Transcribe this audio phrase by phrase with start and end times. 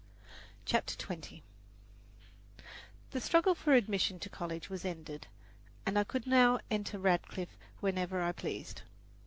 [0.65, 1.43] CHAPTER XX
[3.11, 5.27] The struggle for admission to college was ended,
[5.85, 8.81] and I could now enter Radcliffe whenever I pleased.